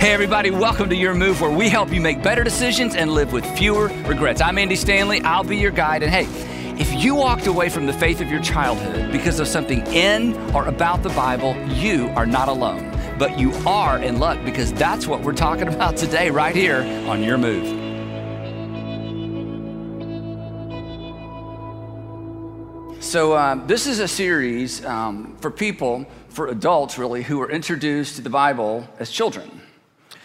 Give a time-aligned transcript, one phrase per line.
[0.00, 3.34] Hey, everybody, welcome to Your Move, where we help you make better decisions and live
[3.34, 4.40] with fewer regrets.
[4.40, 6.02] I'm Andy Stanley, I'll be your guide.
[6.02, 6.24] And hey,
[6.80, 10.64] if you walked away from the faith of your childhood because of something in or
[10.68, 12.90] about the Bible, you are not alone.
[13.18, 17.22] But you are in luck because that's what we're talking about today, right here on
[17.22, 17.66] Your Move.
[23.04, 28.16] So, uh, this is a series um, for people, for adults really, who were introduced
[28.16, 29.60] to the Bible as children.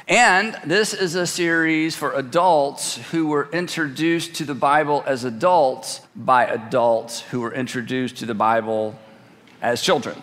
[0.08, 6.02] And this is a series for adults who were introduced to the Bible as adults
[6.16, 9.00] by adults who were introduced to the Bible
[9.64, 10.16] as children.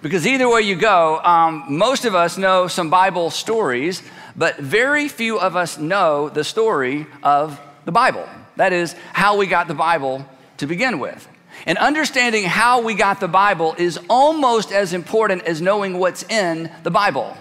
[0.00, 4.00] Because either way you go, um, most of us know some Bible stories,
[4.36, 8.28] but very few of us know the story of the Bible.
[8.54, 10.24] That is, how we got the Bible
[10.58, 11.26] to begin with.
[11.66, 16.70] And understanding how we got the Bible is almost as important as knowing what's in
[16.84, 17.36] the Bible.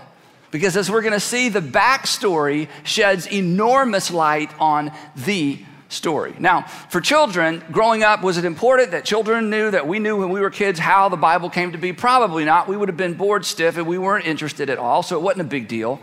[0.51, 6.33] Because as we're going to see, the backstory sheds enormous light on the story.
[6.39, 10.29] Now, for children, growing up, was it important that children knew that we knew when
[10.29, 11.93] we were kids how the Bible came to be?
[11.93, 12.67] Probably not.
[12.67, 15.41] We would have been bored stiff and we weren't interested at all, so it wasn't
[15.41, 15.99] a big deal.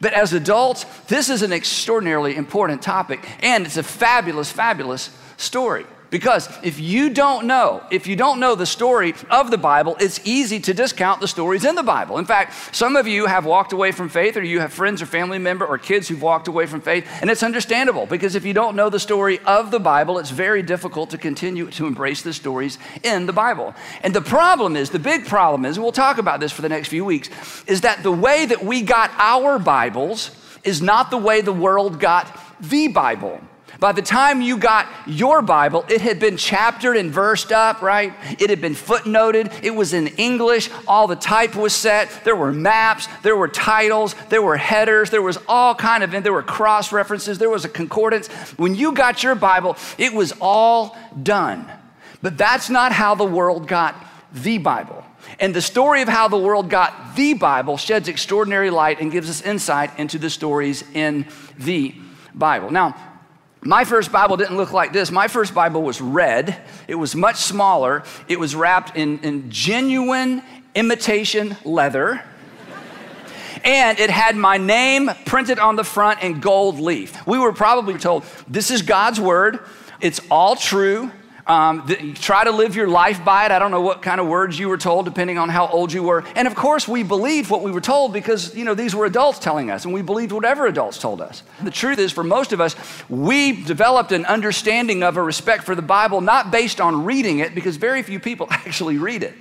[0.00, 5.86] But as adults, this is an extraordinarily important topic, and it's a fabulous, fabulous story.
[6.12, 10.20] Because if you don't know, if you don't know the story of the Bible, it's
[10.24, 12.18] easy to discount the stories in the Bible.
[12.18, 15.06] In fact, some of you have walked away from faith, or you have friends or
[15.06, 18.52] family member or kids who've walked away from faith, and it's understandable because if you
[18.52, 22.34] don't know the story of the Bible, it's very difficult to continue to embrace the
[22.34, 23.74] stories in the Bible.
[24.02, 26.68] And the problem is, the big problem is, and we'll talk about this for the
[26.68, 27.30] next few weeks,
[27.66, 30.30] is that the way that we got our Bibles
[30.62, 33.40] is not the way the world got the Bible.
[33.82, 38.14] By the time you got your Bible, it had been chaptered and versed up, right?
[38.38, 39.52] It had been footnoted.
[39.64, 40.70] It was in English.
[40.86, 42.08] All the type was set.
[42.22, 43.08] There were maps.
[43.24, 44.14] There were titles.
[44.28, 45.10] There were headers.
[45.10, 47.38] There was all kind of, there were cross references.
[47.38, 48.28] There was a concordance.
[48.56, 51.68] When you got your Bible, it was all done.
[52.22, 53.96] But that's not how the world got
[54.32, 55.04] the Bible.
[55.40, 59.28] And the story of how the world got the Bible sheds extraordinary light and gives
[59.28, 61.26] us insight into the stories in
[61.58, 61.96] the
[62.32, 62.70] Bible.
[62.70, 62.94] Now,
[63.64, 65.12] my first Bible didn't look like this.
[65.12, 66.60] My first Bible was red.
[66.88, 68.02] It was much smaller.
[68.26, 70.42] It was wrapped in, in genuine
[70.74, 72.22] imitation leather.
[73.64, 77.24] and it had my name printed on the front in gold leaf.
[77.24, 79.60] We were probably told this is God's word,
[80.00, 81.12] it's all true.
[81.46, 83.50] Um, try to live your life by it.
[83.50, 86.02] I don't know what kind of words you were told, depending on how old you
[86.02, 86.24] were.
[86.36, 89.40] And of course, we believed what we were told because, you know, these were adults
[89.40, 91.42] telling us, and we believed whatever adults told us.
[91.62, 92.76] The truth is, for most of us,
[93.08, 97.54] we developed an understanding of a respect for the Bible not based on reading it,
[97.54, 99.34] because very few people actually read it.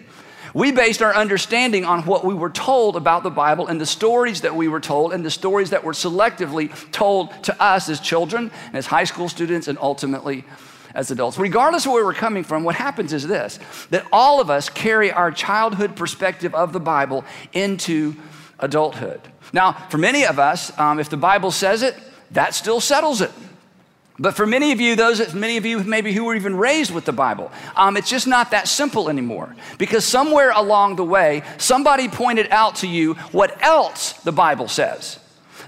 [0.54, 4.42] We based our understanding on what we were told about the Bible and the stories
[4.42, 8.52] that we were told and the stories that were selectively told to us as children
[8.74, 10.44] as high school students and ultimately
[10.94, 11.38] as adults.
[11.38, 13.60] Regardless of where we're coming from, what happens is this
[13.90, 18.16] that all of us carry our childhood perspective of the Bible into
[18.60, 19.22] adulthood.
[19.54, 21.96] Now, for many of us, um, if the Bible says it,
[22.32, 23.32] that still settles it.
[24.20, 27.06] But for many of you, those many of you maybe who were even raised with
[27.06, 29.56] the Bible, um, it's just not that simple anymore.
[29.80, 35.18] Because somewhere along the way, somebody pointed out to you what else the Bible says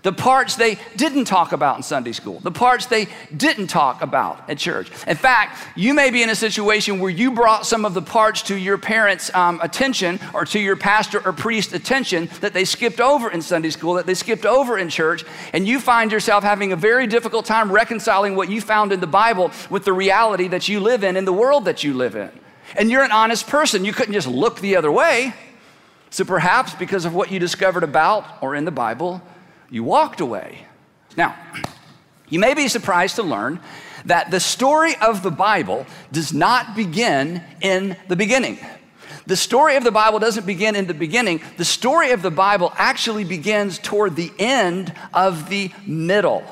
[0.03, 4.49] the parts they didn't talk about in Sunday school, the parts they didn't talk about
[4.49, 4.91] at church.
[5.07, 8.41] In fact, you may be in a situation where you brought some of the parts
[8.43, 12.99] to your parents' um, attention or to your pastor or priest attention that they skipped
[12.99, 16.73] over in Sunday school, that they skipped over in church, and you find yourself having
[16.73, 20.67] a very difficult time reconciling what you found in the Bible with the reality that
[20.67, 22.29] you live in, in the world that you live in.
[22.75, 23.85] And you're an honest person.
[23.85, 25.33] You couldn't just look the other way.
[26.09, 29.21] So perhaps because of what you discovered about or in the Bible,
[29.73, 30.67] you walked away.
[31.17, 31.35] Now,
[32.29, 33.59] you may be surprised to learn
[34.05, 38.59] that the story of the Bible does not begin in the beginning.
[39.25, 41.41] The story of the Bible doesn't begin in the beginning.
[41.57, 46.43] The story of the Bible actually begins toward the end of the middle.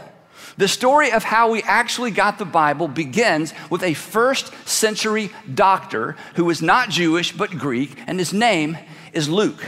[0.57, 6.15] The story of how we actually got the Bible begins with a first century doctor
[6.35, 8.79] who was not Jewish but Greek, and his name
[9.13, 9.63] is Luke.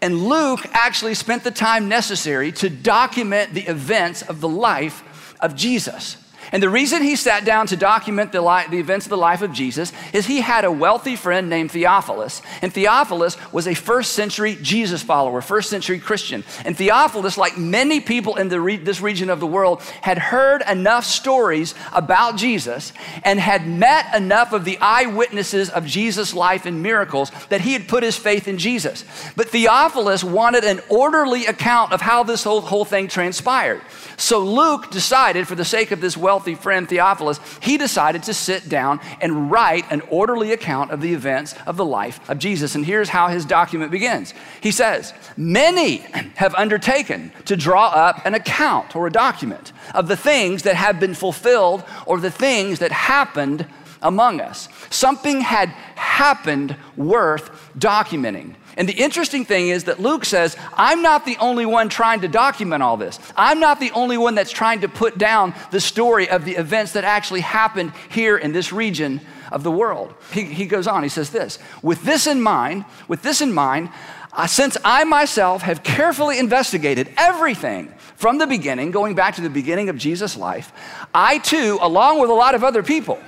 [0.00, 5.54] And Luke actually spent the time necessary to document the events of the life of
[5.54, 6.16] Jesus.
[6.52, 9.42] And the reason he sat down to document the, li- the, events of the life
[9.42, 12.42] of Jesus is he had a wealthy friend named Theophilus.
[12.62, 16.44] And Theophilus was a first century Jesus follower, first century Christian.
[16.64, 21.04] And Theophilus, like many people in re- this region of the world, had heard enough
[21.04, 22.92] stories about Jesus
[23.24, 27.88] and had met enough of the eyewitnesses of Jesus' life and miracles that he had
[27.88, 29.04] put his faith in Jesus.
[29.36, 33.82] But Theophilus wanted an orderly account of how this whole, whole thing transpired.
[34.16, 38.68] So Luke decided, for the sake of this wealthy friend Theophilus, he decided to sit
[38.68, 42.74] down and write an orderly account of the events of the life of Jesus.
[42.74, 44.34] And here's how his document begins.
[44.60, 45.98] He says, Many
[46.34, 50.98] have undertaken to draw up an account or a document of the things that have
[50.98, 53.64] been fulfilled or the things that happened
[54.02, 54.68] among us.
[54.90, 58.56] Something had happened worth documenting.
[58.76, 62.28] And the interesting thing is that Luke says, I'm not the only one trying to
[62.28, 63.18] document all this.
[63.36, 66.92] I'm not the only one that's trying to put down the story of the events
[66.92, 69.20] that actually happened here in this region
[69.52, 70.14] of the world.
[70.32, 73.90] He, he goes on, he says this With this in mind, with this in mind,
[74.32, 79.50] uh, since I myself have carefully investigated everything from the beginning, going back to the
[79.50, 80.72] beginning of Jesus' life,
[81.14, 83.20] I too, along with a lot of other people,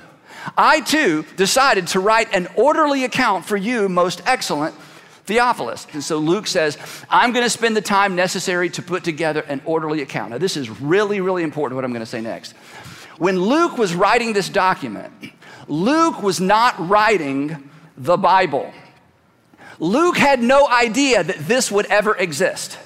[0.57, 4.75] I too decided to write an orderly account for you, most excellent
[5.27, 5.85] Theophilus.
[5.93, 6.77] And so Luke says,
[7.09, 10.31] I'm going to spend the time necessary to put together an orderly account.
[10.31, 12.53] Now, this is really, really important what I'm going to say next.
[13.17, 15.11] When Luke was writing this document,
[15.67, 18.71] Luke was not writing the Bible.
[19.79, 22.77] Luke had no idea that this would ever exist.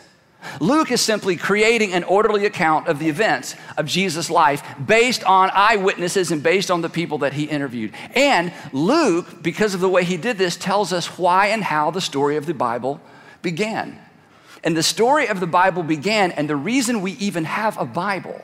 [0.59, 5.49] Luke is simply creating an orderly account of the events of Jesus' life based on
[5.53, 7.93] eyewitnesses and based on the people that he interviewed.
[8.15, 12.01] And Luke, because of the way he did this, tells us why and how the
[12.01, 12.99] story of the Bible
[13.41, 13.99] began.
[14.63, 18.41] And the story of the Bible began, and the reason we even have a Bible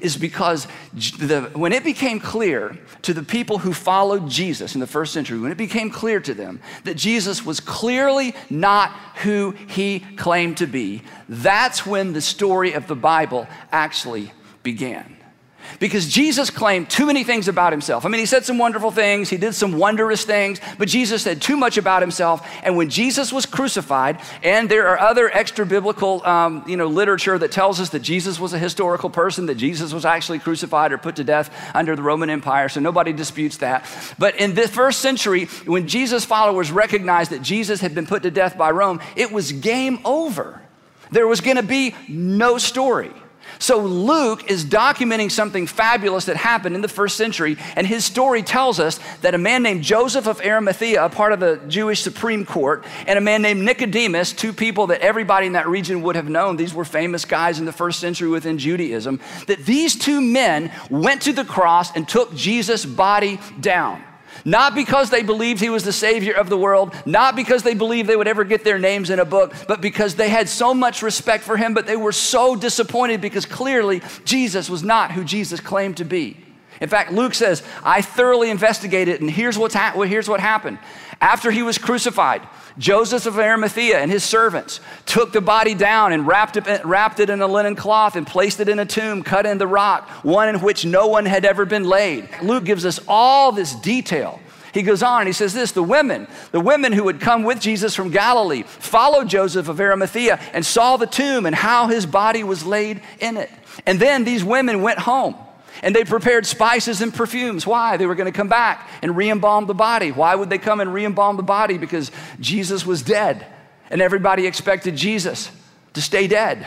[0.00, 4.86] is because the, when it became clear to the people who followed Jesus in the
[4.86, 8.92] first century, when it became clear to them that Jesus was clearly not
[9.22, 14.32] who he claimed to be, that's when the story of the Bible actually
[14.62, 15.17] began.
[15.80, 18.04] Because Jesus claimed too many things about himself.
[18.04, 21.40] I mean, he said some wonderful things, he did some wondrous things, but Jesus said
[21.40, 22.46] too much about himself.
[22.62, 27.38] And when Jesus was crucified, and there are other extra biblical um, you know, literature
[27.38, 30.98] that tells us that Jesus was a historical person, that Jesus was actually crucified or
[30.98, 33.84] put to death under the Roman Empire, so nobody disputes that.
[34.18, 38.30] But in the first century, when Jesus' followers recognized that Jesus had been put to
[38.30, 40.60] death by Rome, it was game over.
[41.10, 43.12] There was going to be no story.
[43.58, 48.42] So Luke is documenting something fabulous that happened in the first century, and his story
[48.42, 52.44] tells us that a man named Joseph of Arimathea, a part of the Jewish Supreme
[52.44, 56.28] Court, and a man named Nicodemus, two people that everybody in that region would have
[56.28, 60.72] known, these were famous guys in the first century within Judaism, that these two men
[60.90, 64.02] went to the cross and took Jesus' body down.
[64.48, 68.08] Not because they believed he was the Savior of the world, not because they believed
[68.08, 71.02] they would ever get their names in a book, but because they had so much
[71.02, 75.60] respect for him, but they were so disappointed because clearly Jesus was not who Jesus
[75.60, 76.38] claimed to be.
[76.80, 80.78] In fact, Luke says, I thoroughly investigated, and here's, what's ha- here's what happened.
[81.20, 82.42] After he was crucified,
[82.78, 87.28] Joseph of Arimathea and his servants took the body down and wrapped it, wrapped it
[87.28, 90.48] in a linen cloth and placed it in a tomb cut in the rock, one
[90.48, 92.28] in which no one had ever been laid.
[92.42, 94.40] Luke gives us all this detail.
[94.72, 97.58] He goes on and he says this the women, the women who had come with
[97.58, 102.44] Jesus from Galilee, followed Joseph of Arimathea and saw the tomb and how his body
[102.44, 103.50] was laid in it.
[103.86, 105.34] And then these women went home.
[105.82, 107.66] And they prepared spices and perfumes.
[107.66, 107.96] Why?
[107.96, 110.12] They were going to come back and re embalm the body.
[110.12, 111.78] Why would they come and re embalm the body?
[111.78, 112.10] Because
[112.40, 113.46] Jesus was dead,
[113.90, 115.50] and everybody expected Jesus
[115.94, 116.66] to stay dead.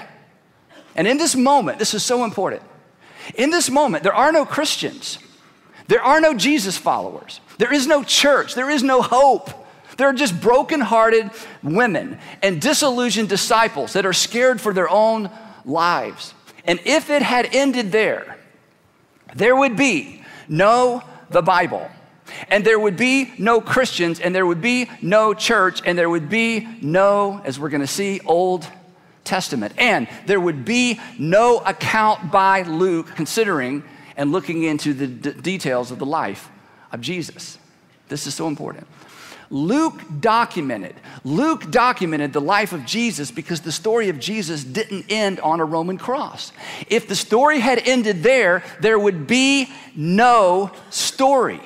[0.95, 2.61] And in this moment, this is so important.
[3.35, 5.19] In this moment, there are no Christians,
[5.87, 9.51] there are no Jesus followers, there is no church, there is no hope.
[9.97, 11.29] There are just broken-hearted
[11.61, 15.29] women and disillusioned disciples that are scared for their own
[15.63, 16.33] lives.
[16.65, 18.37] And if it had ended there,
[19.35, 21.89] there would be no the Bible.
[22.49, 26.29] And there would be no Christians, and there would be no church, and there would
[26.29, 28.67] be no, as we're going to see, Old
[29.23, 29.73] Testament.
[29.77, 33.83] And there would be no account by Luke considering
[34.15, 36.49] and looking into the d- details of the life
[36.91, 37.57] of Jesus.
[38.07, 38.87] This is so important.
[39.51, 40.95] Luke documented.
[41.23, 45.65] Luke documented the life of Jesus because the story of Jesus didn't end on a
[45.65, 46.53] Roman cross.
[46.87, 51.61] If the story had ended there, there would be no story.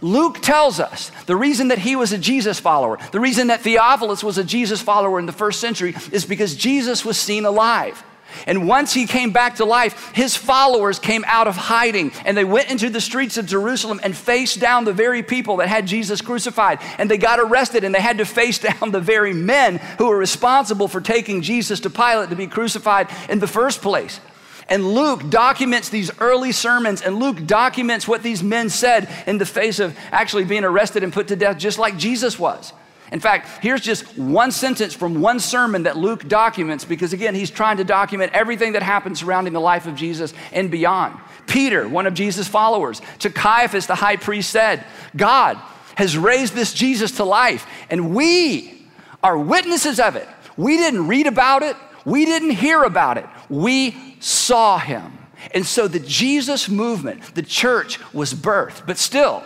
[0.00, 4.22] Luke tells us the reason that he was a Jesus follower, the reason that Theophilus
[4.22, 8.02] was a Jesus follower in the first century is because Jesus was seen alive.
[8.46, 12.44] And once he came back to life, his followers came out of hiding and they
[12.44, 16.20] went into the streets of Jerusalem and faced down the very people that had Jesus
[16.20, 16.78] crucified.
[16.98, 20.16] And they got arrested and they had to face down the very men who were
[20.18, 24.20] responsible for taking Jesus to Pilate to be crucified in the first place.
[24.68, 29.46] And Luke documents these early sermons, and Luke documents what these men said in the
[29.46, 32.74] face of actually being arrested and put to death, just like Jesus was.
[33.10, 37.50] In fact, here's just one sentence from one sermon that Luke documents because, again, he's
[37.50, 41.18] trying to document everything that happened surrounding the life of Jesus and beyond.
[41.46, 44.84] Peter, one of Jesus' followers, to Caiaphas, the high priest, said,
[45.16, 45.56] God
[45.96, 48.86] has raised this Jesus to life, and we
[49.22, 50.28] are witnesses of it.
[50.56, 55.18] We didn't read about it, we didn't hear about it, we saw him.
[55.52, 58.86] And so the Jesus movement, the church, was birthed.
[58.86, 59.42] But still,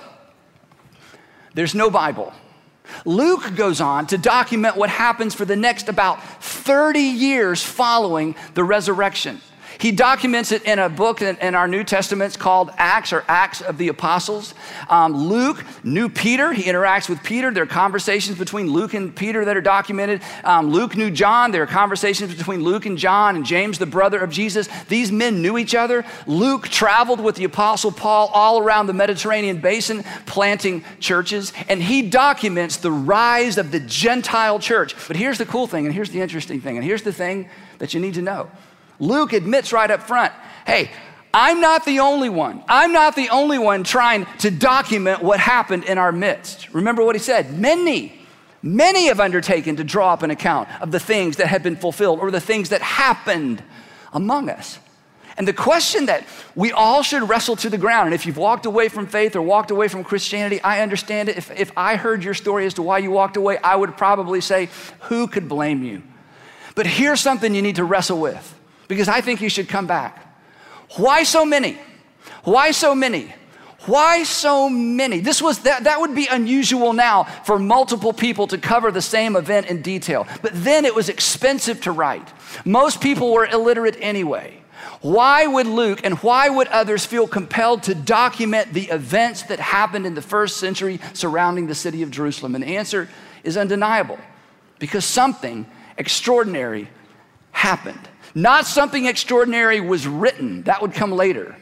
[1.54, 2.32] there's no Bible.
[3.04, 8.64] Luke goes on to document what happens for the next about 30 years following the
[8.64, 9.40] resurrection.
[9.78, 13.78] He documents it in a book in, our New Testaments called Acts or Acts of
[13.78, 14.54] the Apostles.
[14.88, 16.52] Um, Luke knew Peter.
[16.52, 17.50] He interacts with Peter.
[17.50, 20.22] There are conversations between Luke and Peter that are documented.
[20.44, 21.50] Um, Luke knew John.
[21.50, 24.68] There are conversations between Luke and John and James, the brother of Jesus.
[24.88, 26.04] These men knew each other.
[26.26, 32.02] Luke traveled with the Apostle Paul all around the Mediterranean basin, planting churches, and he
[32.02, 34.94] documents the rise of the Gentile church.
[35.08, 37.48] But here's the cool thing, and here's the interesting thing, and here's the thing
[37.78, 38.50] that you need to know.
[39.02, 40.32] Luke admits right up front
[40.64, 40.92] hey,
[41.34, 42.62] I'm not the only one.
[42.68, 46.72] I'm not the only one trying to document what happened in our midst.
[46.72, 48.12] Remember what he said many,
[48.62, 52.20] many have undertaken to draw up an account of the things that have been fulfilled
[52.20, 53.62] or the things that happened
[54.12, 54.78] among us.
[55.36, 58.66] And the question that we all should wrestle to the ground, and if you've walked
[58.66, 61.38] away from faith or walked away from Christianity, I understand it.
[61.38, 64.40] If, if I heard your story as to why you walked away, I would probably
[64.40, 64.68] say,
[65.00, 66.02] Who could blame you?
[66.76, 68.54] But here's something you need to wrestle with
[68.88, 70.26] because I think you should come back.
[70.96, 71.78] Why so many?
[72.44, 73.34] Why so many?
[73.86, 75.20] Why so many?
[75.20, 79.34] This was that, that would be unusual now for multiple people to cover the same
[79.34, 80.26] event in detail.
[80.40, 82.28] But then it was expensive to write.
[82.64, 84.62] Most people were illiterate anyway.
[85.00, 90.06] Why would Luke and why would others feel compelled to document the events that happened
[90.06, 92.54] in the first century surrounding the city of Jerusalem?
[92.54, 93.08] And the answer
[93.42, 94.18] is undeniable
[94.78, 95.66] because something
[95.98, 96.88] extraordinary
[97.50, 98.08] happened.
[98.34, 101.56] Not something extraordinary was written, that would come later.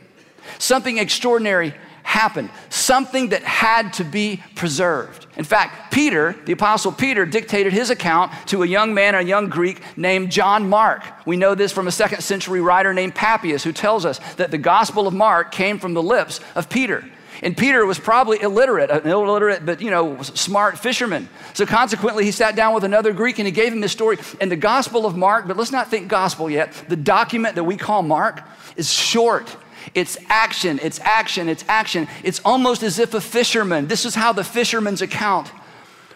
[0.58, 5.26] Something extraordinary happened, something that had to be preserved.
[5.36, 9.48] In fact, Peter, the Apostle Peter, dictated his account to a young man, a young
[9.48, 11.04] Greek named John Mark.
[11.24, 14.58] We know this from a second century writer named Papias, who tells us that the
[14.58, 17.04] Gospel of Mark came from the lips of Peter.
[17.42, 21.28] And Peter was probably illiterate, an illiterate, but you know, smart fisherman.
[21.54, 24.18] So consequently, he sat down with another Greek and he gave him his story.
[24.40, 26.72] And the Gospel of Mark, but let's not think gospel yet.
[26.88, 28.42] The document that we call Mark
[28.76, 29.56] is short.
[29.94, 32.08] It's action, it's action, it's action.
[32.22, 35.50] It's almost as if a fisherman, this is how the fisherman's account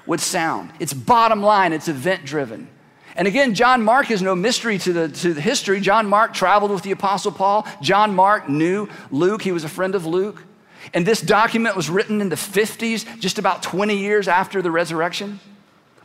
[0.07, 0.71] would sound.
[0.81, 2.69] It's bottom line, it's event driven.
[3.17, 5.81] And again, John Mark is no mystery to the, to the history.
[5.81, 7.67] John Mark traveled with the Apostle Paul.
[7.81, 10.43] John Mark knew Luke, he was a friend of Luke.
[10.93, 15.41] And this document was written in the 50s, just about 20 years after the resurrection.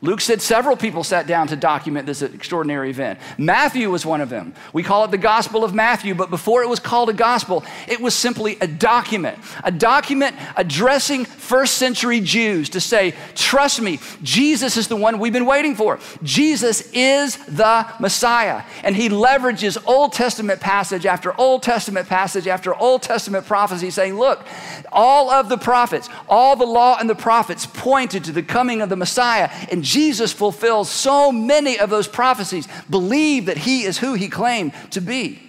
[0.01, 3.19] Luke said several people sat down to document this extraordinary event.
[3.37, 4.53] Matthew was one of them.
[4.71, 7.99] We call it the Gospel of Matthew, but before it was called a gospel, it
[7.99, 9.37] was simply a document.
[9.63, 15.33] A document addressing first century Jews to say, trust me, Jesus is the one we've
[15.33, 15.99] been waiting for.
[16.23, 18.63] Jesus is the Messiah.
[18.83, 24.17] And he leverages Old Testament passage after Old Testament passage after Old Testament prophecy, saying,
[24.17, 24.45] look,
[24.91, 28.89] all of the prophets, all the law and the prophets pointed to the coming of
[28.89, 29.49] the Messiah.
[29.71, 32.67] And Jesus fulfills so many of those prophecies.
[32.91, 35.41] Believe that he is who he claimed to be.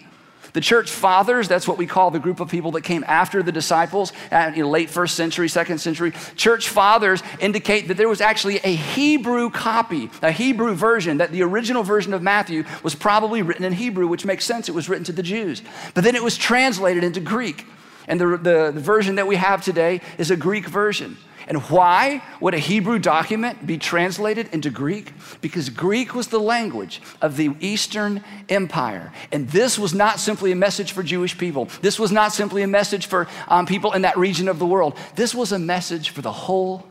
[0.54, 3.52] The church fathers, that's what we call the group of people that came after the
[3.52, 6.12] disciples, know, late first century, second century.
[6.36, 11.42] Church fathers indicate that there was actually a Hebrew copy, a Hebrew version, that the
[11.42, 14.70] original version of Matthew was probably written in Hebrew, which makes sense.
[14.70, 15.62] It was written to the Jews.
[15.92, 17.66] But then it was translated into Greek.
[18.08, 21.18] And the, the, the version that we have today is a Greek version.
[21.50, 25.12] And why would a Hebrew document be translated into Greek?
[25.40, 29.12] Because Greek was the language of the Eastern Empire.
[29.32, 31.64] And this was not simply a message for Jewish people.
[31.82, 34.96] This was not simply a message for um, people in that region of the world.
[35.16, 36.86] This was a message for the whole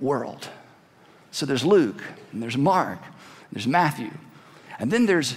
[0.00, 0.48] world.
[1.30, 4.10] So there's Luke, and there's Mark, and there's Matthew,
[4.78, 5.36] and then there's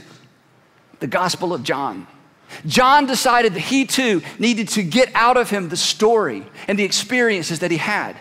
[1.01, 2.07] the Gospel of John.
[2.65, 6.85] John decided that he too needed to get out of him the story and the
[6.85, 8.15] experiences that he had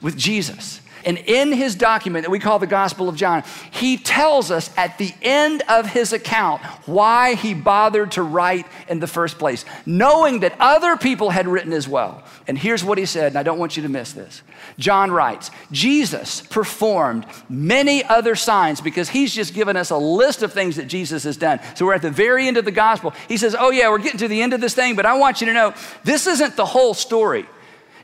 [0.00, 0.80] with Jesus.
[1.06, 4.98] And in his document that we call the Gospel of John, he tells us at
[4.98, 10.40] the end of his account why he bothered to write in the first place, knowing
[10.40, 12.24] that other people had written as well.
[12.48, 14.42] And here's what he said, and I don't want you to miss this.
[14.80, 20.52] John writes Jesus performed many other signs because he's just given us a list of
[20.52, 21.60] things that Jesus has done.
[21.76, 23.12] So we're at the very end of the gospel.
[23.28, 25.40] He says, Oh, yeah, we're getting to the end of this thing, but I want
[25.40, 25.72] you to know
[26.02, 27.46] this isn't the whole story.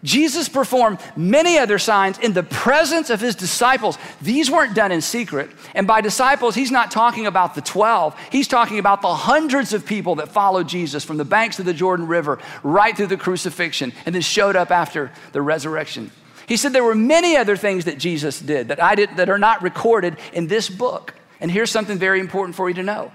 [0.04, 3.98] Jesus performed many other signs in the presence of his disciples.
[4.20, 5.50] These weren't done in secret.
[5.74, 8.18] And by disciples, he's not talking about the 12.
[8.30, 11.74] He's talking about the hundreds of people that followed Jesus from the banks of the
[11.74, 16.10] Jordan River right through the crucifixion and then showed up after the resurrection.
[16.46, 19.38] He said there were many other things that Jesus did that, I did, that are
[19.38, 21.14] not recorded in this book.
[21.40, 23.12] And here's something very important for you to know.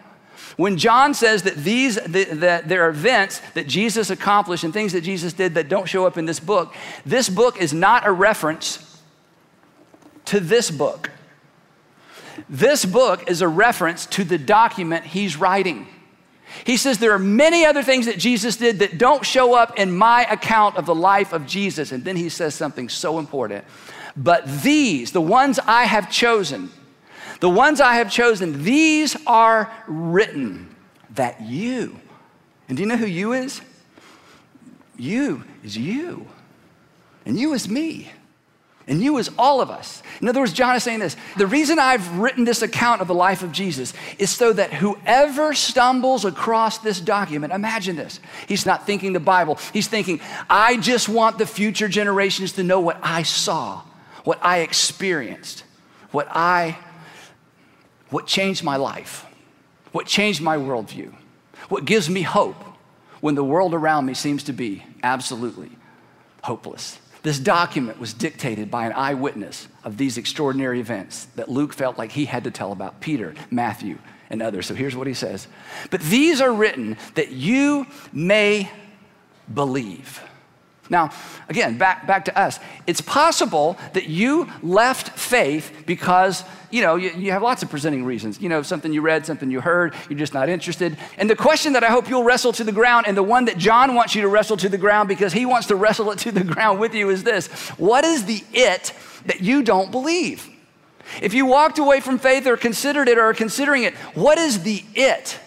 [0.56, 5.02] When John says that these that there are events that Jesus accomplished and things that
[5.02, 6.74] Jesus did that don't show up in this book,
[7.06, 9.02] this book is not a reference
[10.26, 11.12] to this book.
[12.50, 15.88] This book is a reference to the document he's writing.
[16.64, 19.96] He says there are many other things that Jesus did that don't show up in
[19.96, 21.92] my account of the life of Jesus.
[21.92, 23.66] And then he says something so important.
[24.16, 26.72] But these, the ones I have chosen,
[27.40, 30.76] the ones I have chosen, these are written
[31.12, 32.00] that you,
[32.68, 33.62] and do you know who you is?
[34.98, 36.28] You is you,
[37.26, 38.12] and you is me.
[38.90, 40.02] And you is all of us.
[40.22, 43.14] In other words, John is saying this the reason I've written this account of the
[43.14, 48.22] life of Jesus is so that whoever stumbles across this document, imagine this.
[48.48, 52.80] He's not thinking the Bible, he's thinking, I just want the future generations to know
[52.80, 53.82] what I saw,
[54.24, 55.66] what I experienced,
[56.12, 56.78] what I
[58.10, 59.26] what changed my life,
[59.92, 61.14] what changed my worldview,
[61.70, 62.64] what gives me hope
[63.20, 65.72] when the world around me seems to be absolutely
[66.44, 67.00] hopeless.
[67.24, 72.12] This document was dictated by an eyewitness of these extraordinary events that Luke felt like
[72.12, 73.98] he had to tell about Peter, Matthew,
[74.30, 74.66] and others.
[74.66, 75.48] So here's what he says
[75.90, 78.72] But these are written that you may
[79.54, 80.22] believe.
[80.90, 81.12] Now,
[81.50, 82.60] again, back, back to us.
[82.86, 88.06] It's possible that you left faith because, you know, you, you, have lots of presenting
[88.06, 88.42] reasons.
[88.42, 90.98] You know, something you read, something you heard, you're just not interested.
[91.18, 93.58] And the question that I hope you'll wrestle to the ground, and the one that
[93.58, 96.32] John wants you to wrestle to the ground because he wants to wrestle it to
[96.32, 98.94] the ground with you, is this What is the it
[99.26, 100.50] that you don't believe?
[101.22, 104.64] If you walked away from faith or considered it or are considering it, what is
[104.64, 105.40] the it?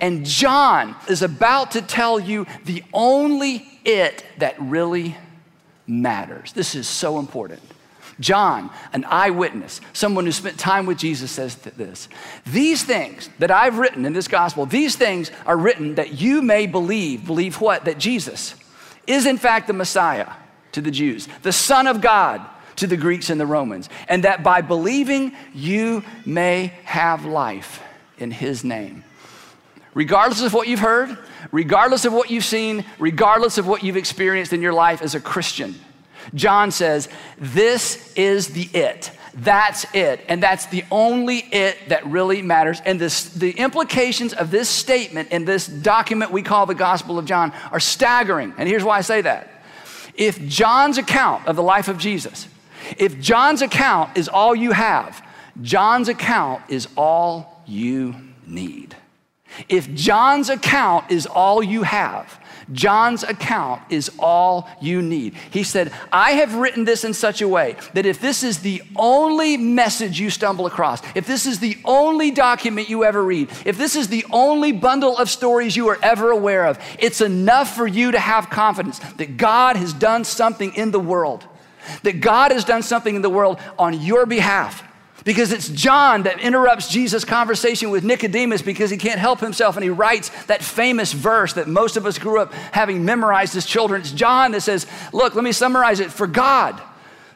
[0.00, 5.16] And John is about to tell you the only it that really
[5.86, 6.52] matters.
[6.52, 7.60] This is so important.
[8.18, 12.08] John, an eyewitness, someone who spent time with Jesus, says this
[12.46, 16.66] These things that I've written in this gospel, these things are written that you may
[16.66, 17.26] believe.
[17.26, 17.86] Believe what?
[17.86, 18.54] That Jesus
[19.06, 20.30] is in fact the Messiah
[20.72, 24.42] to the Jews, the Son of God to the Greeks and the Romans, and that
[24.42, 27.82] by believing you may have life
[28.18, 29.02] in his name.
[29.94, 31.18] Regardless of what you've heard,
[31.50, 35.20] regardless of what you've seen, regardless of what you've experienced in your life as a
[35.20, 35.74] Christian,
[36.34, 39.10] John says, This is the it.
[39.34, 40.20] That's it.
[40.28, 42.80] And that's the only it that really matters.
[42.84, 47.26] And this, the implications of this statement in this document we call the Gospel of
[47.26, 48.54] John are staggering.
[48.58, 49.48] And here's why I say that.
[50.14, 52.48] If John's account of the life of Jesus,
[52.98, 55.24] if John's account is all you have,
[55.62, 58.96] John's account is all you need.
[59.68, 62.40] If John's account is all you have,
[62.72, 65.34] John's account is all you need.
[65.50, 68.82] He said, I have written this in such a way that if this is the
[68.96, 73.76] only message you stumble across, if this is the only document you ever read, if
[73.76, 77.86] this is the only bundle of stories you are ever aware of, it's enough for
[77.86, 81.44] you to have confidence that God has done something in the world,
[82.02, 84.84] that God has done something in the world on your behalf.
[85.24, 89.84] Because it's John that interrupts Jesus' conversation with Nicodemus because he can't help himself and
[89.84, 94.00] he writes that famous verse that most of us grew up having memorized as children.
[94.00, 96.10] It's John that says, Look, let me summarize it.
[96.10, 96.80] For God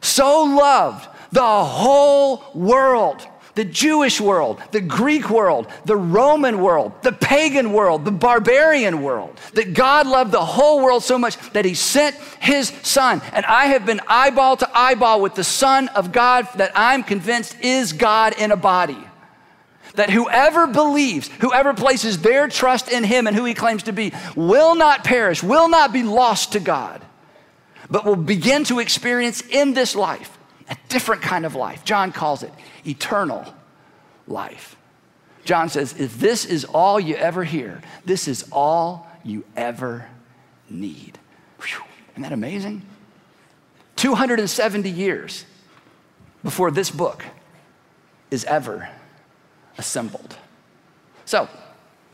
[0.01, 7.13] so loved the whole world the Jewish world, the Greek world, the Roman world, the
[7.13, 9.39] pagan world, the barbarian world.
[9.53, 13.21] That God loved the whole world so much that he sent his son.
[13.31, 17.55] And I have been eyeball to eyeball with the Son of God that I'm convinced
[17.61, 18.97] is God in a body.
[19.95, 24.11] That whoever believes, whoever places their trust in him and who he claims to be,
[24.35, 27.01] will not perish, will not be lost to God,
[27.89, 30.37] but will begin to experience in this life
[30.69, 31.85] a different kind of life.
[31.85, 32.51] John calls it
[32.85, 33.53] eternal
[34.27, 34.75] life.
[35.43, 40.07] John says, if this is all you ever hear, this is all you ever
[40.69, 41.19] need.
[41.59, 42.81] Whew, isn't that amazing?
[43.95, 45.45] 270 years
[46.43, 47.23] before this book
[48.31, 48.89] is ever
[49.77, 50.35] assembled.
[51.25, 51.47] So,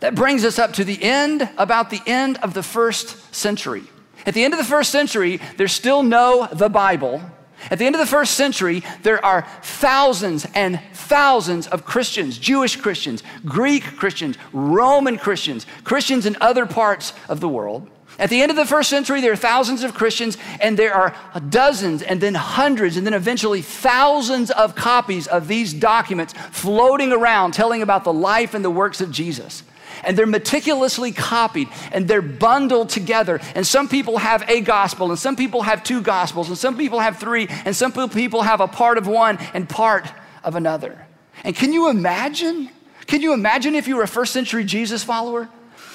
[0.02, 3.84] that brings us up to the end, about the end of the first century.
[4.26, 7.22] At the end of the first century, there's still no the Bible.
[7.70, 12.76] At the end of the first century, there are thousands and thousands of Christians, Jewish
[12.76, 17.90] Christians, Greek Christians, Roman Christians, Christians in other parts of the world.
[18.20, 21.16] At the end of the first century, there are thousands of Christians, and there are
[21.50, 27.54] dozens, and then hundreds, and then eventually thousands of copies of these documents floating around
[27.54, 29.64] telling about the life and the works of Jesus
[30.04, 33.40] and they're meticulously copied and they're bundled together.
[33.56, 37.00] And some people have a gospel, and some people have two gospels, and some people
[37.00, 40.06] have three, and some people have a part of one and part
[40.44, 41.06] of another.
[41.44, 42.70] And can you imagine?
[43.08, 45.50] Can you imagine if you were a first century Jesus follower?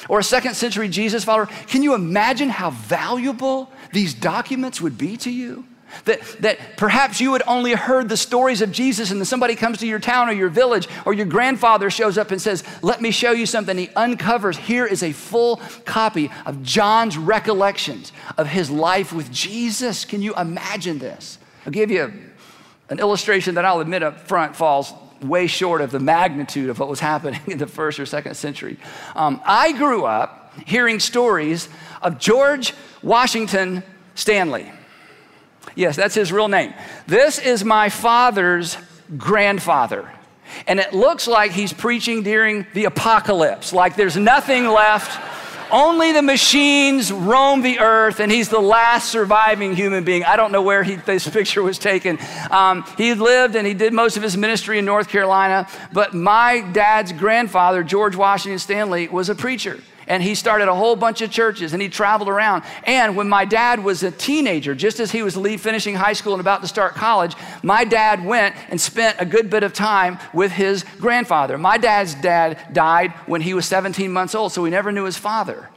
[0.08, 5.16] Or a second century Jesus follower, can you imagine how valuable these documents would be
[5.18, 5.64] to you?
[6.04, 9.78] That, that perhaps you had only heard the stories of Jesus, and then somebody comes
[9.78, 13.10] to your town or your village, or your grandfather shows up and says, Let me
[13.10, 13.76] show you something.
[13.76, 20.04] He uncovers, here is a full copy of John's recollections of his life with Jesus.
[20.04, 21.38] Can you imagine this?
[21.64, 22.12] I'll give you
[22.88, 26.88] an illustration that I'll admit up front falls way short of the magnitude of what
[26.88, 28.78] was happening in the first or second century.
[29.14, 31.68] Um, I grew up hearing stories
[32.02, 33.82] of George Washington
[34.14, 34.70] Stanley.
[35.74, 36.72] Yes, that's his real name.
[37.06, 38.76] This is my father's
[39.16, 40.10] grandfather.
[40.66, 45.20] And it looks like he's preaching during the apocalypse, like there's nothing left.
[45.68, 50.22] Only the machines roam the earth, and he's the last surviving human being.
[50.22, 52.20] I don't know where he, this picture was taken.
[52.52, 56.60] Um, he lived and he did most of his ministry in North Carolina, but my
[56.60, 61.30] dad's grandfather, George Washington Stanley, was a preacher and he started a whole bunch of
[61.30, 62.64] churches and he traveled around.
[62.84, 66.40] And when my dad was a teenager, just as he was finishing high school and
[66.40, 70.52] about to start college, my dad went and spent a good bit of time with
[70.52, 71.58] his grandfather.
[71.58, 75.16] My dad's dad died when he was 17 months old, so he never knew his
[75.16, 75.70] father.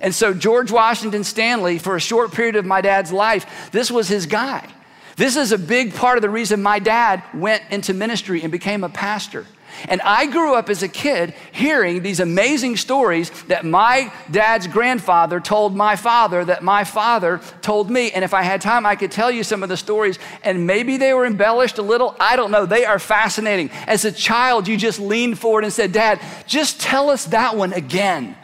[0.00, 4.08] And so George Washington Stanley, for a short period of my dad's life, this was
[4.08, 4.68] his guy.
[5.16, 8.84] This is a big part of the reason my dad went into ministry and became
[8.84, 9.46] a pastor.
[9.88, 15.40] And I grew up as a kid hearing these amazing stories that my dad's grandfather
[15.40, 18.10] told my father, that my father told me.
[18.10, 20.96] And if I had time, I could tell you some of the stories, and maybe
[20.96, 22.16] they were embellished a little.
[22.18, 22.66] I don't know.
[22.66, 23.70] They are fascinating.
[23.86, 27.72] As a child, you just leaned forward and said, Dad, just tell us that one
[27.72, 28.36] again.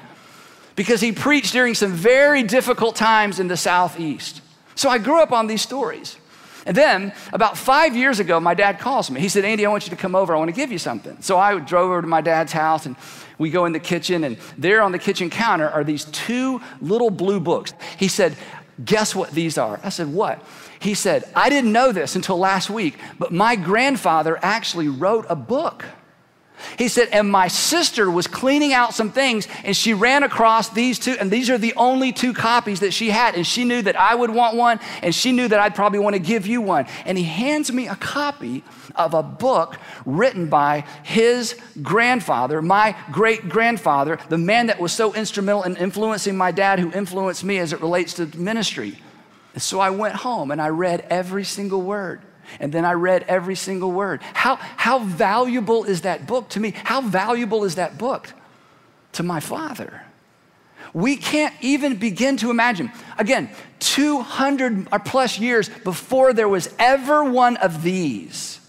[0.75, 4.41] Because he preached during some very difficult times in the Southeast.
[4.75, 6.17] So I grew up on these stories.
[6.65, 9.21] And then, about five years ago, my dad calls me.
[9.21, 10.35] He said, Andy, I want you to come over.
[10.35, 11.21] I want to give you something.
[11.21, 12.97] So I drove over to my dad's house and
[13.39, 17.11] we go in the kitchen, and there on the kitchen counter are these two little
[17.11, 17.75] blue books.
[17.99, 18.37] He said,
[18.85, 19.81] Guess what these are?
[19.83, 20.45] I said, What?
[20.79, 25.37] He said, I didn't know this until last week, but my grandfather actually wrote a
[25.37, 25.85] book.
[26.79, 30.99] He said, and my sister was cleaning out some things and she ran across these
[30.99, 33.35] two, and these are the only two copies that she had.
[33.35, 36.15] And she knew that I would want one, and she knew that I'd probably want
[36.15, 36.87] to give you one.
[37.05, 38.65] And he hands me a copy
[38.97, 45.15] of a book written by his grandfather, my great grandfather, the man that was so
[45.15, 48.99] instrumental in influencing my dad, who influenced me as it relates to ministry.
[49.55, 52.23] And so I went home and I read every single word.
[52.61, 54.23] And then I read every single word.
[54.23, 56.73] How, how valuable is that book to me?
[56.85, 58.33] How valuable is that book
[59.13, 60.03] to my father?
[60.95, 62.93] We can't even begin to imagine.
[63.19, 68.61] Again, 200 or plus years before there was ever one of these,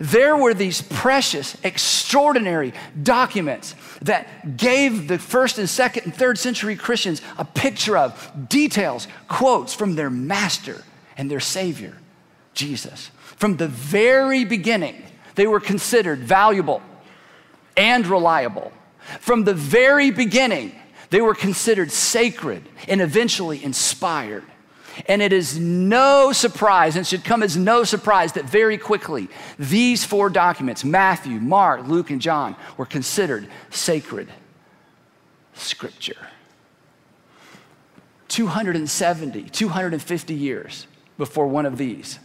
[0.00, 6.76] there were these precious, extraordinary documents that gave the first and second and third century
[6.76, 10.82] Christians a picture of details, quotes from their master
[11.16, 11.96] and their savior.
[12.54, 13.10] Jesus.
[13.36, 15.02] From the very beginning,
[15.34, 16.82] they were considered valuable
[17.76, 18.72] and reliable.
[19.20, 20.72] From the very beginning,
[21.10, 24.44] they were considered sacred and eventually inspired.
[25.06, 30.04] And it is no surprise, and should come as no surprise, that very quickly these
[30.04, 34.28] four documents Matthew, Mark, Luke, and John were considered sacred
[35.54, 36.28] scripture.
[38.28, 40.86] 270, 250 years
[41.18, 42.18] before one of these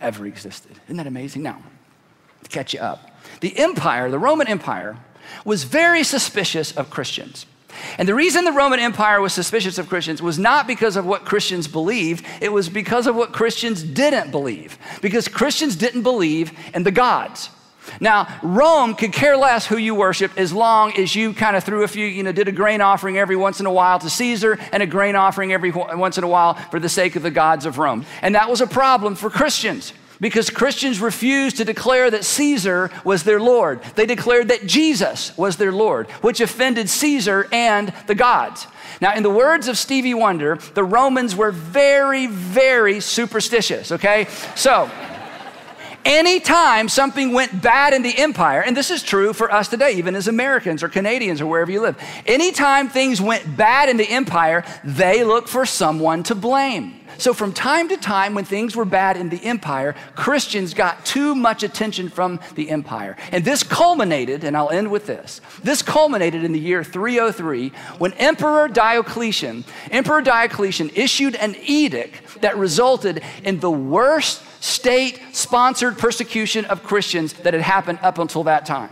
[0.00, 0.72] ever existed.
[0.86, 1.42] Isn't that amazing?
[1.42, 1.62] Now,
[2.42, 3.10] to catch you up,
[3.40, 4.96] the empire, the Roman Empire,
[5.44, 7.46] was very suspicious of Christians.
[7.98, 11.24] And the reason the Roman Empire was suspicious of Christians was not because of what
[11.24, 14.78] Christians believed, it was because of what Christians didn't believe.
[15.00, 17.50] Because Christians didn't believe in the gods.
[18.00, 21.82] Now, Rome could care less who you worship as long as you kind of threw
[21.82, 24.58] a few, you know, did a grain offering every once in a while to Caesar
[24.72, 27.66] and a grain offering every once in a while for the sake of the gods
[27.66, 28.04] of Rome.
[28.22, 33.22] And that was a problem for Christians because Christians refused to declare that Caesar was
[33.24, 33.82] their Lord.
[33.96, 38.66] They declared that Jesus was their Lord, which offended Caesar and the gods.
[39.00, 44.26] Now, in the words of Stevie Wonder, the Romans were very, very superstitious, okay?
[44.56, 44.90] So,
[46.04, 50.14] Anytime something went bad in the empire, and this is true for us today, even
[50.14, 54.64] as Americans or Canadians or wherever you live, anytime things went bad in the empire,
[54.82, 56.99] they look for someone to blame.
[57.18, 61.34] So, from time to time, when things were bad in the empire, Christians got too
[61.34, 63.16] much attention from the empire.
[63.32, 68.12] And this culminated, and I'll end with this this culminated in the year 303 when
[68.14, 76.64] Emperor Diocletian, Emperor Diocletian issued an edict that resulted in the worst state sponsored persecution
[76.66, 78.90] of Christians that had happened up until that time.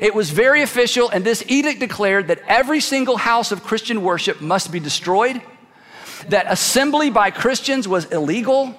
[0.00, 4.40] It was very official, and this edict declared that every single house of Christian worship
[4.40, 5.42] must be destroyed
[6.28, 8.74] that assembly by Christians was illegal,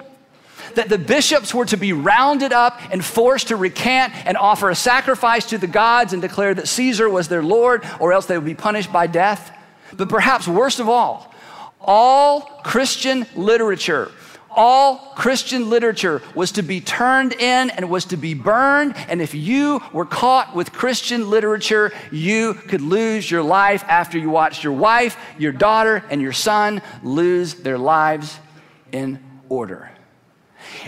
[0.75, 4.75] that the bishops were to be rounded up and forced to recant and offer a
[4.75, 8.45] sacrifice to the gods and declare that Caesar was their Lord, or else they would
[8.45, 9.55] be punished by death.
[9.95, 11.33] But perhaps worst of all,
[11.79, 14.11] all Christian literature
[14.55, 18.95] all Christian literature was to be turned in and was to be burned.
[19.07, 24.29] And if you were caught with Christian literature, you could lose your life after you
[24.29, 28.39] watched your wife, your daughter, and your son lose their lives
[28.91, 29.89] in order.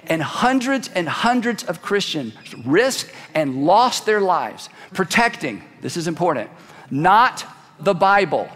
[0.07, 2.33] And hundreds and hundreds of Christians
[2.65, 6.49] risked and lost their lives protecting, this is important,
[6.89, 7.45] not
[7.79, 8.49] the Bible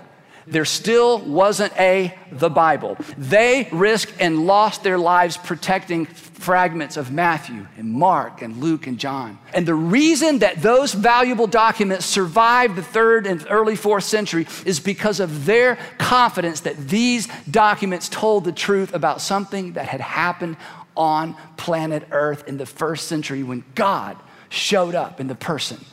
[0.47, 2.97] there still wasn't a the Bible.
[3.17, 8.97] They risked and lost their lives protecting fragments of Matthew and Mark and Luke and
[8.97, 9.37] John.
[9.53, 14.79] And the reason that those valuable documents survived the third and early fourth century is
[14.79, 20.55] because of their confidence that these documents told the truth about something that had happened
[20.95, 24.17] on planet Earth in the first century when God
[24.49, 25.83] showed up in the person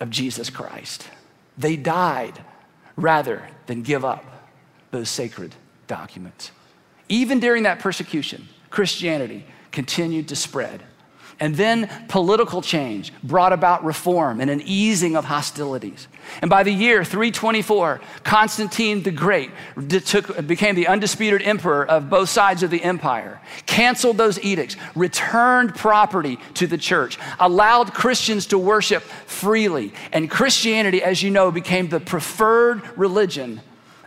[0.00, 1.08] of Jesus Christ.
[1.56, 2.40] They died
[2.96, 4.24] rather than give up
[4.90, 5.54] those sacred
[5.86, 6.50] documents.
[7.08, 10.82] Even during that persecution, Christianity continued to spread.
[11.40, 16.06] And then political change brought about reform and an easing of hostilities.
[16.42, 19.50] And by the year 324, Constantine the Great
[20.04, 25.74] took, became the undisputed emperor of both sides of the empire, canceled those edicts, returned
[25.74, 29.94] property to the church, allowed Christians to worship freely.
[30.12, 33.62] And Christianity, as you know, became the preferred religion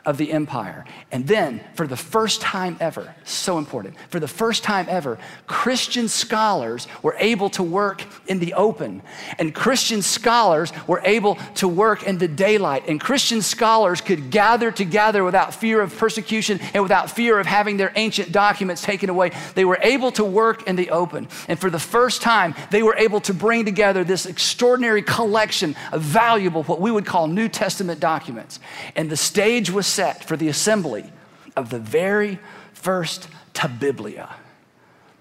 [0.05, 0.85] of the empire.
[1.11, 6.07] And then, for the first time ever, so important, for the first time ever, Christian
[6.07, 9.01] scholars were able to work in the open.
[9.39, 12.87] And Christian scholars were able to work in the daylight.
[12.87, 17.77] And Christian scholars could gather together without fear of persecution and without fear of having
[17.77, 19.31] their ancient documents taken away.
[19.55, 21.29] They were able to work in the open.
[21.47, 26.01] And for the first time, they were able to bring together this extraordinary collection of
[26.01, 28.59] valuable, what we would call New Testament documents.
[28.95, 31.11] And the stage was set for the assembly
[31.55, 32.39] of the very
[32.73, 34.35] first Ta Biblia,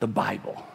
[0.00, 0.66] the Bible.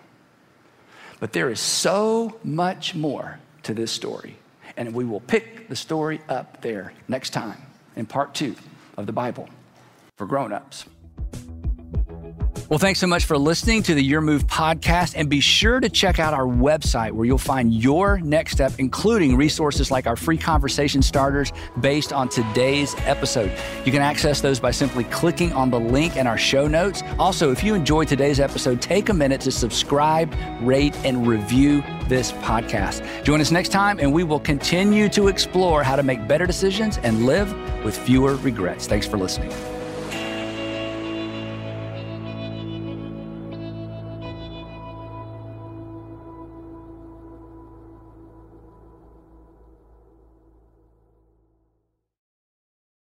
[1.19, 4.38] But there is so much more to this story.
[4.77, 7.62] And we will pick the story up there next time
[7.95, 8.55] in part two
[8.95, 9.49] of the Bible
[10.15, 10.86] for grown-ups.
[12.69, 15.13] Well, thanks so much for listening to the Your Move podcast.
[15.15, 19.38] And be sure to check out our website where you'll find your next step, including
[19.38, 23.53] resources like our free conversation starters based on today's episode.
[23.86, 27.03] You can access those by simply clicking on the link in our show notes.
[27.17, 32.34] Also, if you enjoyed today's episode, take a minute to subscribe, rate, and review this
[32.34, 33.23] podcast.
[33.23, 36.97] Join us next time, and we will continue to explore how to make better decisions
[36.97, 37.49] and live
[37.86, 38.88] with fewer regrets.
[38.88, 39.53] Thanks for listening.